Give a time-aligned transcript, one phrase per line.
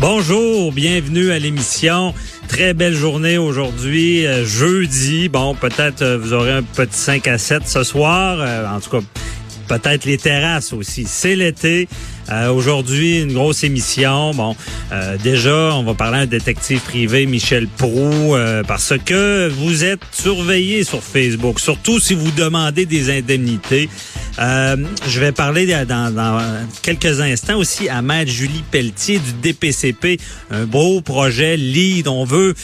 [0.00, 2.14] Bonjour, bienvenue à l'émission.
[2.48, 5.28] Très belle journée aujourd'hui, euh, jeudi.
[5.28, 8.38] Bon, peut-être euh, vous aurez un petit 5 à 7 ce soir.
[8.40, 8.98] Euh, en tout cas,
[9.68, 11.04] peut-être les terrasses aussi.
[11.06, 11.88] C'est l'été.
[12.30, 14.32] Euh, Aujourd'hui, une grosse émission.
[14.32, 14.56] Bon,
[14.92, 19.84] euh, déjà, on va parler à un détective privé, Michel Prou, euh, parce que vous
[19.84, 23.88] êtes surveillé sur Facebook, surtout si vous demandez des indemnités.
[24.38, 26.40] Euh, je vais parler dans, dans,
[26.82, 30.18] quelques instants aussi à Maître Julie Pelletier du DPCP,
[30.50, 32.08] un beau projet lead.
[32.08, 32.54] On veut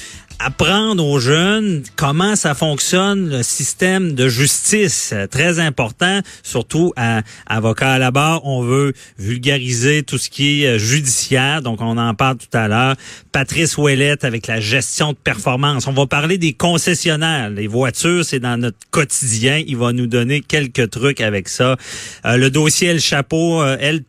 [0.43, 5.15] apprendre aux jeunes comment ça fonctionne le système de justice.
[5.31, 10.67] Très important, surtout à avocat à la barre, on veut vulgariser tout ce qui est
[10.67, 12.97] euh, judiciaire, donc on en parle tout à l'heure.
[13.33, 15.87] Patrice Ouellette avec la gestion de performance.
[15.87, 17.51] On va parler des concessionnaires.
[17.51, 19.63] Les voitures, c'est dans notre quotidien.
[19.67, 21.77] Il va nous donner quelques trucs avec ça.
[22.25, 24.05] Euh, le dossier El Chapeau, euh, El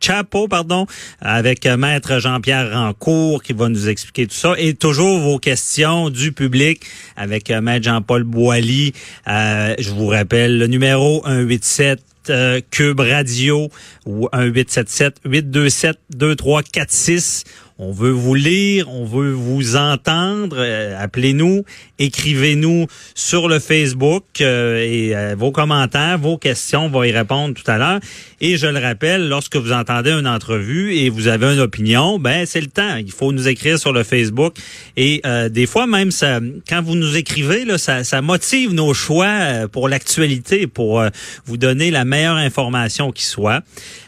[0.48, 0.86] pardon,
[1.20, 4.54] avec euh, Maître Jean-Pierre Rancourt qui va nous expliquer tout ça.
[4.58, 8.92] Et toujours vos questions du public avec euh, Maître Jean-Paul Boilly.
[9.26, 13.68] Euh, je vous rappelle le numéro 187 euh, Cube Radio
[14.06, 17.44] ou 1877 827 2346.
[17.84, 20.54] On veut vous lire, on veut vous entendre.
[20.56, 21.64] Euh, Appelez-nous,
[21.98, 27.54] écrivez-nous sur le Facebook euh, et euh, vos commentaires, vos questions, on va y répondre
[27.54, 27.98] tout à l'heure.
[28.40, 32.46] Et je le rappelle, lorsque vous entendez une entrevue et vous avez une opinion, ben
[32.46, 32.94] c'est le temps.
[32.98, 34.54] Il faut nous écrire sur le Facebook.
[34.96, 39.68] Et des fois même, ça, quand vous nous écrivez, là, ça, ça motive nos choix
[39.70, 41.04] pour l'actualité, pour
[41.46, 43.62] vous donner la meilleure information qui soit.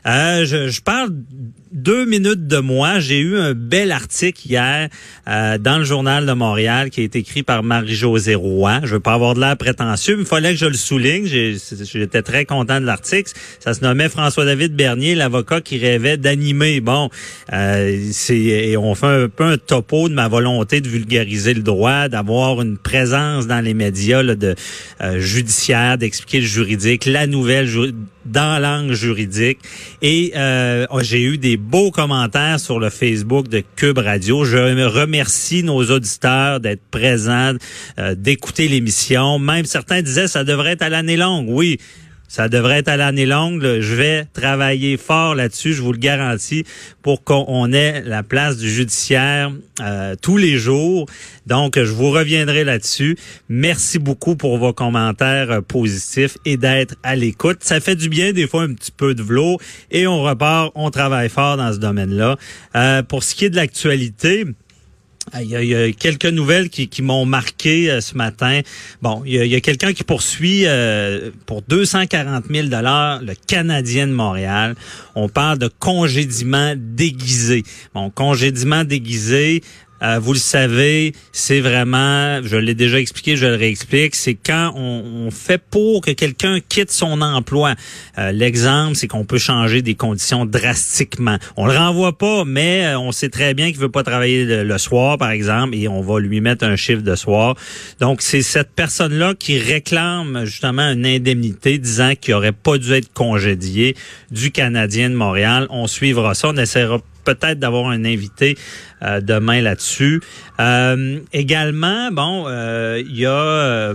[0.05, 1.11] Je parle
[1.75, 3.01] deux minutes de moi.
[3.01, 4.89] J'ai eu un bel article hier
[5.29, 8.81] euh, dans le journal de Montréal qui a été écrit par Marie-Josée Roy.
[8.85, 11.27] Je veux pas avoir de l'air prétentieux, mais il fallait que je le souligne.
[11.27, 13.33] J'étais très content de l'article.
[13.59, 16.81] Ça se nommait François-David Bernier, l'avocat qui rêvait d'animer.
[16.81, 17.11] Bon,
[17.53, 22.09] euh, et on fait un peu un topo de ma volonté de vulgariser le droit,
[22.09, 24.55] d'avoir une présence dans les médias là, de
[25.01, 27.67] euh, judiciaire, d'expliquer le juridique, la nouvelle
[28.27, 29.59] dans l'angle juridique.
[30.03, 34.45] Et euh, j'ai eu des beaux commentaires sur le Facebook de Cube Radio.
[34.45, 37.55] Je me remercie nos auditeurs d'être présents,
[37.99, 39.39] euh, d'écouter l'émission.
[39.39, 41.47] Même certains disaient ça devrait être à l'année longue.
[41.49, 41.79] Oui.
[42.29, 43.63] Ça devrait être à l'année longue.
[43.63, 43.81] là.
[43.81, 46.65] Je vais travailler fort là-dessus, je vous le garantis,
[47.03, 51.07] pour qu'on ait la place du judiciaire euh, tous les jours.
[51.47, 53.17] Donc, je vous reviendrai là-dessus.
[53.49, 57.59] Merci beaucoup pour vos commentaires euh, positifs et d'être à l'écoute.
[57.61, 59.61] Ça fait du bien, des fois, un petit peu de vlog.
[59.91, 62.37] Et on repart, on travaille fort dans ce domaine-là.
[62.75, 64.45] Euh, pour ce qui est de l'actualité,
[65.41, 68.61] Il y, a, il y a quelques nouvelles qui, m'ont marqué euh, ce matin.
[69.01, 73.23] Bon, il y a, il y a quelqu'un qui poursuit euh, pour 240 000 dollars
[73.23, 74.75] le Canadien de Montréal.
[75.15, 77.65] On parle de congédiement déguisé.
[77.95, 79.63] Bon, congédiement déguisé.
[80.03, 84.73] Euh, vous le savez, c'est vraiment, je l'ai déjà expliqué, je le réexplique, c'est quand
[84.77, 87.75] on, fait pour que quelqu'un quitte son emploi.
[88.19, 91.39] Euh, L'exemple, c'est qu'on peut changer des conditions drastiquement.
[91.57, 94.65] On le renvoie pas, mais euh, on sait très bien qu'il veut pas travailler le,
[94.65, 97.57] le soir, par exemple, et on va lui mettre un chiffre de soir.
[98.01, 103.13] Donc, c'est cette personne-là qui réclame justement une indemnité disant qu'il aurait pas dû être
[103.13, 103.97] congédié
[104.31, 105.67] du Canadien de Montréal.
[105.71, 108.57] On suivra ça, on essaiera peut-être d'avoir un invité
[109.03, 110.21] euh, demain là-dessus.
[110.61, 113.95] Euh, également, bon, euh, il y a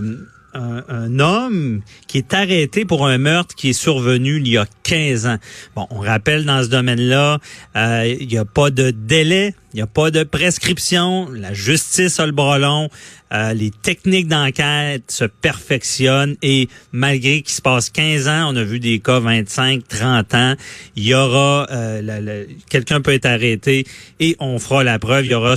[0.54, 4.66] un, un homme qui est arrêté pour un meurtre qui est survenu il y a
[4.82, 5.38] 15 ans.
[5.76, 7.38] Bon, on rappelle dans ce domaine-là,
[7.76, 12.18] euh, il n'y a pas de délai, il n'y a pas de prescription, la justice
[12.18, 12.88] a le bras long,
[13.32, 18.64] euh, les techniques d'enquête se perfectionnent et malgré qu'il se passe 15 ans, on a
[18.64, 20.54] vu des cas 25, 30 ans,
[20.96, 23.86] il y aura, euh, quelqu'un peut être arrêté
[24.18, 25.54] et on fera la preuve, il y aura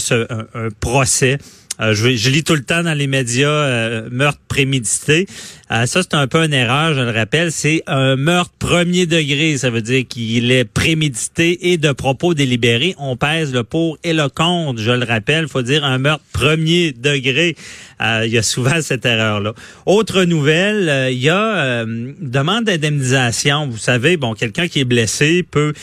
[0.53, 1.39] un procès.
[1.79, 5.25] Euh, je, je, lis tout le temps dans les médias euh, meurtre prémédité.
[5.71, 7.51] Euh, ça, c'est un peu une erreur, je le rappelle.
[7.51, 9.57] C'est un meurtre premier degré.
[9.57, 12.93] Ça veut dire qu'il est prémédité et de propos délibérés.
[12.99, 14.81] On pèse le pour et le contre.
[14.81, 17.55] Je le rappelle, faut dire un meurtre premier degré.
[17.99, 19.53] Il y a souvent cette erreur-là.
[19.85, 23.67] Autre nouvelle, il y a demande d'indemnisation.
[23.67, 25.73] Vous savez, bon, quelqu'un qui est blessé peut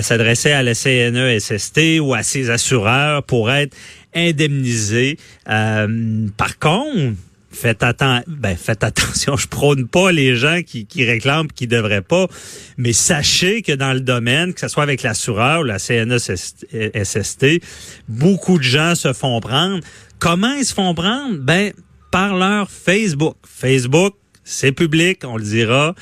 [0.00, 3.76] s'adresser à la CNESST ou à ses assureurs pour être
[4.16, 5.18] indemnisé.
[5.48, 7.14] Euh, par contre,
[7.56, 7.84] faites,
[8.26, 12.26] ben, faites attention, je prône pas les gens qui, qui réclament qui devraient pas,
[12.76, 17.46] mais sachez que dans le domaine, que ce soit avec l'assureur ou la CNSST,
[18.08, 19.80] beaucoup de gens se font prendre.
[20.18, 21.36] Comment ils se font prendre?
[21.38, 21.72] Ben,
[22.10, 23.36] par leur Facebook.
[23.46, 24.14] Facebook,
[24.44, 25.94] c'est public, on le dira.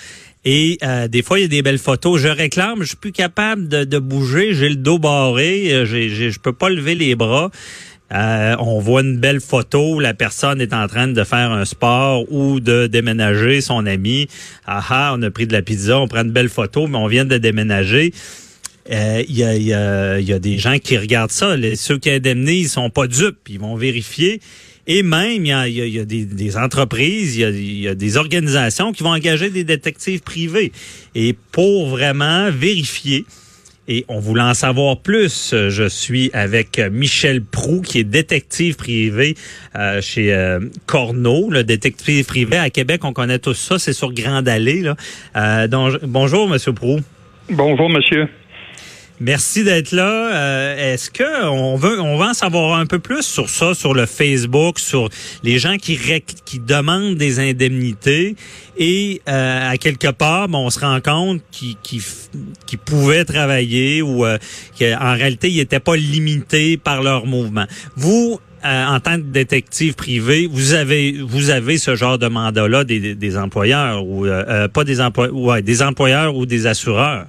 [0.45, 2.21] Et euh, des fois, il y a des belles photos.
[2.21, 6.39] Je réclame, je suis plus capable de, de bouger, j'ai le dos barré, euh, je
[6.39, 7.51] peux pas lever les bras.
[8.13, 12.31] Euh, on voit une belle photo, la personne est en train de faire un sport
[12.31, 14.29] ou de déménager son ami.
[14.67, 17.07] Ah, ah on a pris de la pizza, on prend une belle photo, mais on
[17.07, 18.13] vient de déménager.
[18.87, 21.57] Il euh, y, a, y, a, y, a, des gens qui regardent ça.
[21.57, 24.41] Les, ceux qui indemnisent, sont pas dupes, ils vont vérifier.
[24.87, 28.93] Et même, il y a, y a des, des, entreprises, il y a, des organisations
[28.93, 30.73] qui vont engager des détectives privés.
[31.15, 33.25] Et pour vraiment vérifier
[33.89, 35.55] et on voulait en savoir plus.
[35.69, 39.37] Je suis avec Michel Prou, qui est détective privé
[39.77, 43.05] euh, chez euh, Corneau, le détective privé à Québec.
[43.05, 44.81] On connaît tous ça, c'est sur Grande Allée.
[44.81, 44.97] Là.
[45.37, 47.01] Euh, donc, bonjour, Monsieur Prou.
[47.51, 48.29] Bonjour, monsieur.
[49.21, 50.35] Merci d'être là.
[50.35, 53.95] Euh, est-ce que on veut on va en savoir un peu plus sur ça, sur
[53.95, 55.09] le Facebook, sur
[55.45, 55.97] les gens qui
[56.45, 58.35] qui demandent des indemnités?
[58.77, 61.77] Et euh, à quelque part, on se rend compte qu'ils
[62.67, 64.37] qui, pouvaient travailler ou euh,
[64.77, 67.67] qu'en réalité ils n'étaient pas limités par leur mouvement.
[67.95, 73.15] Vous en tant que détective privé, vous avez vous avez ce genre de mandat-là des,
[73.15, 74.27] des employeurs ou
[74.73, 77.27] pas des employeurs, ouais, des employeurs ou des assureurs?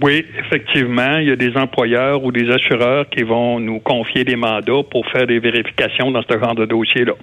[0.00, 4.36] Oui, effectivement, il y a des employeurs ou des assureurs qui vont nous confier des
[4.36, 7.14] mandats pour faire des vérifications dans ce genre de dossier-là.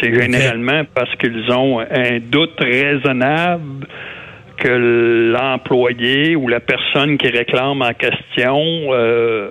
[0.00, 3.86] C'est généralement parce qu'ils ont un doute raisonnable
[4.58, 9.50] que l'employé ou la personne qui réclame en question euh,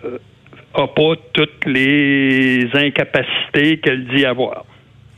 [0.73, 4.65] a pas toutes les incapacités qu'elle dit avoir.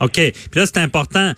[0.00, 0.14] OK.
[0.14, 1.32] Puis là, c'est important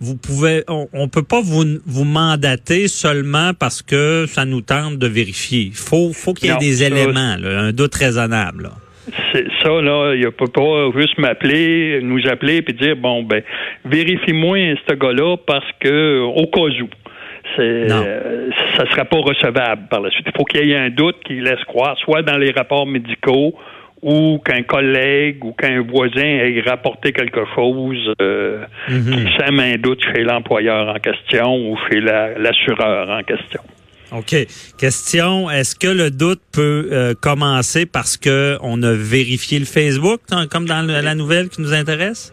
[0.00, 4.98] vous pouvez, on, on peut pas vous, vous mandater seulement parce que ça nous tente
[4.98, 5.64] de vérifier.
[5.66, 8.70] Il faut, faut qu'il y ait des éléments, un doute raisonnable.
[9.32, 13.42] C'est ça, là, il ne peut pas juste m'appeler, nous appeler puis dire bon ben
[13.84, 16.88] vérifie-moi ce gars-là parce que au cas où.
[17.56, 20.26] C'est, ça sera pas recevable par la suite.
[20.26, 23.54] Il faut qu'il y ait un doute qui laisse croire, soit dans les rapports médicaux
[24.02, 29.10] ou qu'un collègue ou qu'un voisin ait rapporté quelque chose euh, mhm.
[29.12, 33.60] qui sème un doute chez l'employeur en question ou chez l'assureur en question.
[34.12, 34.34] OK.
[34.78, 40.20] Question, est-ce que le doute peut euh, commencer parce que on a vérifié le Facebook,
[40.50, 42.32] comme dans la nouvelle qui nous intéresse?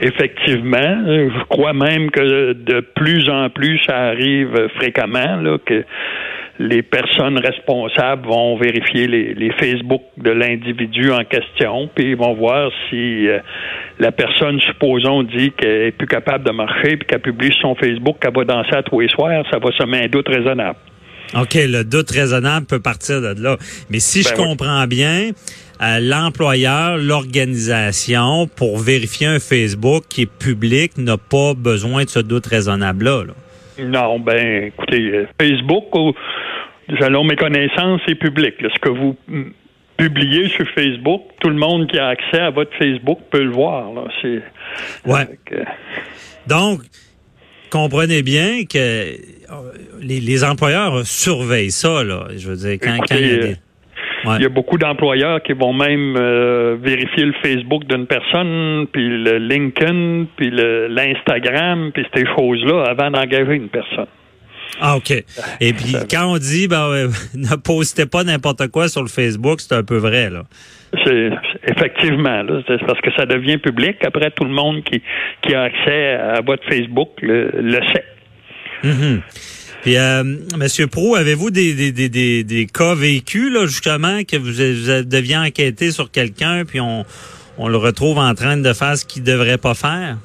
[0.00, 5.84] Effectivement, je crois même que de plus en plus ça arrive fréquemment là, que
[6.68, 12.70] les personnes responsables vont vérifier les, Facebook de l'individu en question, puis ils vont voir
[12.88, 13.38] si euh,
[13.98, 17.74] la personne, supposons, dit qu'elle est plus capable de marcher, puis qu'elle publie sur son
[17.74, 20.78] Facebook qu'elle va danser à tous les soirs, ça va semer un doute raisonnable.
[21.34, 23.56] OK, le doute raisonnable peut partir de là.
[23.90, 25.30] Mais si je ben comprends bien,
[25.82, 32.20] euh, l'employeur, l'organisation, pour vérifier un Facebook qui est public, n'a pas besoin de ce
[32.20, 33.24] doute raisonnable-là.
[33.24, 33.34] là
[33.78, 35.84] non, ben, écoutez, euh, Facebook,
[37.00, 38.54] selon mes connaissances, c'est public.
[38.60, 39.16] Ce que vous
[39.96, 43.92] publiez sur Facebook, tout le monde qui a accès à votre Facebook peut le voir.
[43.92, 44.04] Là.
[44.20, 44.42] C'est,
[45.06, 45.26] ouais.
[46.46, 46.80] Donc,
[47.70, 52.02] comprenez bien que euh, les, employeurs surveillent ça.
[52.04, 52.26] Là.
[52.36, 53.56] Je veux dire, quand, il y a des...
[54.24, 59.08] Il y a beaucoup d'employeurs qui vont même euh, vérifier le Facebook d'une personne, puis
[59.08, 64.06] le LinkedIn, puis l'Instagram, puis ces choses-là avant d'engager une personne.
[64.80, 65.10] Ah, OK.
[65.60, 69.74] Et puis, quand on dit, ben, ne postez pas n'importe quoi sur le Facebook, c'est
[69.74, 70.44] un peu vrai, là.
[71.04, 71.30] C'est
[71.68, 73.96] effectivement, là, c'est parce que ça devient public.
[74.04, 75.02] Après, tout le monde qui,
[75.40, 78.04] qui a accès à votre Facebook le, sait.
[78.84, 79.20] Mm
[79.82, 80.22] puis, euh,
[80.56, 84.52] Monsieur Pro, avez-vous des, des, des, des, cas vécus, là, justement, que vous,
[85.04, 87.04] deviez enquêter sur quelqu'un, puis on,
[87.58, 90.18] on le retrouve en train de faire ce qu'il devrait pas faire?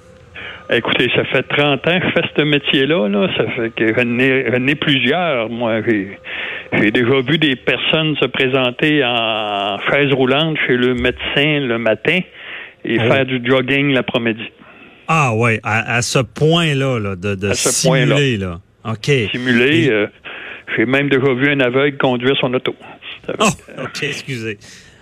[0.69, 3.07] Écoutez, ça fait 30 ans que je fais ce métier-là.
[3.07, 3.27] Là.
[3.37, 4.19] Ça fait que j'en
[4.67, 5.49] ai, plusieurs.
[5.49, 5.81] Moi,
[6.73, 12.19] j'ai déjà vu des personnes se présenter en chaise roulante chez le médecin le matin
[12.83, 13.11] et Oh.
[13.11, 14.43] faire du jogging l'après-midi.
[15.07, 18.59] Ah ouais, à, à ce point-là, là, de, de À ce simuler, là.
[18.85, 19.09] OK.
[19.31, 20.07] Simuler, Et- euh,
[20.75, 22.75] j'ai même déjà vu un aveugle conduire son auto.
[23.39, 23.45] Oh,
[23.83, 24.57] OK, excusez.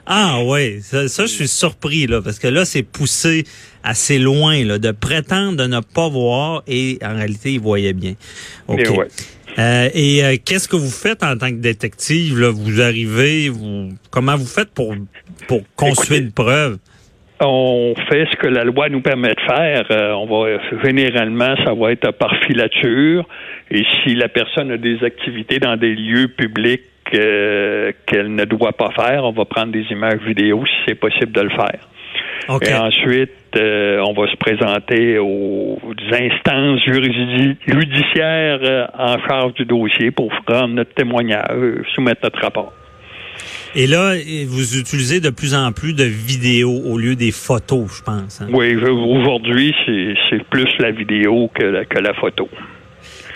[0.08, 3.44] Ah ouais, ça, ça, je suis surpris là parce que là c'est poussé
[3.84, 8.14] assez loin là de prétendre de ne pas voir et en réalité il voyait bien.
[8.68, 8.80] OK.
[8.98, 9.08] Ouais.
[9.58, 12.52] Euh, et euh, qu'est-ce que vous faites en tant que détective là?
[12.52, 14.94] Vous arrivez, vous comment vous faites pour
[15.48, 16.78] pour construire une preuve?
[17.40, 19.86] On fait ce que la loi nous permet de faire.
[19.92, 23.28] Euh, on va généralement, ça va être par filature.
[23.72, 28.92] Et si la personne a des activités dans des lieux publics qu'elle ne doit pas
[28.92, 31.80] faire, on va prendre des images vidéo si c'est possible de le faire.
[32.50, 32.68] OK.
[32.68, 35.80] Et ensuite, euh, on va se présenter aux
[36.12, 42.74] instances judiciaires euh, en charge du dossier pour rendre notre témoignage, soumettre notre rapport.
[43.78, 44.14] Et là,
[44.48, 48.42] vous utilisez de plus en plus de vidéos au lieu des photos, je pense.
[48.42, 48.48] hein?
[48.54, 52.48] Oui, aujourd'hui, c'est c'est plus la vidéo que la, que la photo.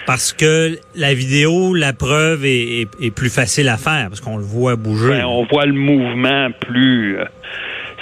[0.09, 4.37] Parce que la vidéo, la preuve est, est- est plus facile à faire parce qu'on
[4.37, 5.09] le voit bouger.
[5.09, 7.19] Ben, on voit le mouvement plus.
[7.19, 7.25] euh,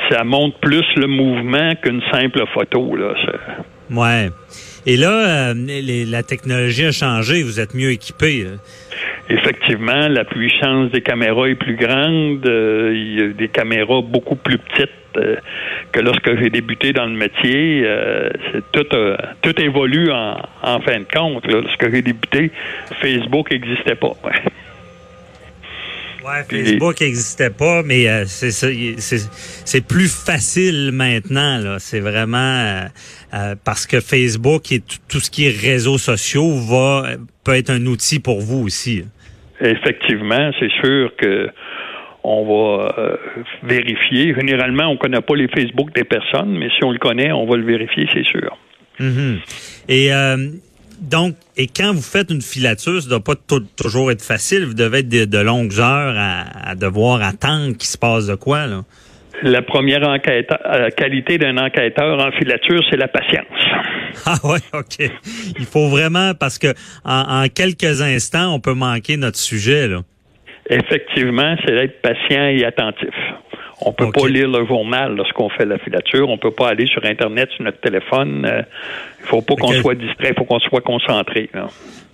[0.10, 2.96] ça montre plus le mouvement qu'une simple photo.
[2.96, 3.14] Là.
[3.92, 4.30] Ouais.
[4.86, 7.44] Et là, euh, les- la technologie a changé.
[7.44, 8.44] Vous êtes mieux équipé.
[8.46, 8.52] là.
[9.30, 12.46] Effectivement, la puissance des caméras est plus grande.
[12.46, 14.92] euh, il y a des caméras beaucoup plus petites
[15.92, 17.84] que lorsque j'ai débuté dans le métier.
[17.86, 18.30] euh,
[18.72, 21.46] tout, euh, tout évolue en, en fin de compte.
[21.48, 21.62] là.
[21.62, 22.52] Lorsque j'ai débuté,
[23.02, 24.14] Facebook n'existait pas.
[26.26, 31.58] Ouais, Facebook n'existait pas, mais euh, c'est plus facile maintenant.
[31.58, 31.78] là.
[31.80, 32.82] C'est vraiment euh,
[33.34, 37.12] euh, parce que Facebook et tout- tout ce qui est réseaux sociaux va
[37.46, 39.06] peut être un outil pour vous aussi.
[39.62, 41.50] Effectivement, c'est sûr que
[42.28, 43.16] on va euh,
[43.64, 44.34] vérifier.
[44.36, 47.56] Généralement, on connaît pas les Facebook des personnes, mais si on le connaît, on va
[47.56, 48.58] le vérifier, c'est sûr.
[49.00, 49.40] Mhm.
[49.88, 50.50] Et euh,
[51.00, 53.36] donc, et quand vous faites une filature, ça doit pas
[53.78, 54.66] toujours être facile.
[54.66, 58.36] Vous devez être de, de longues heures à, à devoir attendre qu'il se passe de
[58.36, 58.84] quoi là.
[59.44, 63.46] La première enquête, euh, qualité d'un enquêteur en filature, c'est la patience.
[64.26, 65.12] Ah ouais, ok.
[65.60, 66.74] Il faut vraiment parce que
[67.06, 70.02] en, en quelques instants, on peut manquer notre sujet là.
[70.70, 73.14] Effectivement, c'est d'être patient et attentif.
[73.82, 76.30] On peut pas lire le journal lorsqu'on fait la filature.
[76.30, 78.46] On peut pas aller sur Internet, sur notre téléphone.
[78.46, 78.64] Euh,
[79.22, 81.50] Il faut pas qu'on soit distrait, il faut qu'on soit concentré.
[81.54, 81.68] là.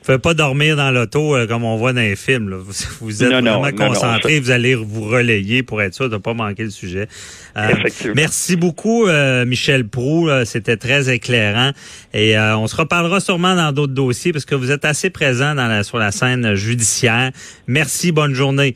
[0.03, 2.49] Vous pouvez pas dormir dans l'auto euh, comme on voit dans les films.
[2.49, 2.57] là.
[2.57, 6.09] Vous, vous êtes Non, vraiment non, non, concentré, vous allez vous relayer pour être sûr
[6.09, 7.07] de ne pas manquer le sujet.
[7.55, 7.69] Euh.
[8.13, 10.29] Merci beaucoup, euh, Michel Prou.
[10.43, 11.71] C'était très éclairant.
[12.13, 15.55] Et euh, on se reparlera sûrement dans d'autres dossiers parce que vous êtes assez présent
[15.55, 17.31] dans la, sur la scène judiciaire.
[17.67, 18.75] Merci, bonne journée.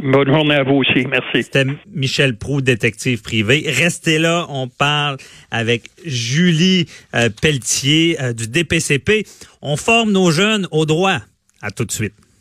[0.00, 1.06] Bonne journée à vous aussi.
[1.06, 1.42] Merci.
[1.42, 3.64] C'était Michel Prou, détective privé.
[3.66, 5.16] Restez là, on parle
[5.50, 9.26] avec Julie euh, Pelletier euh, du DPCP.
[9.60, 11.18] On forme nos jeunes au droit.
[11.60, 12.14] À tout de suite.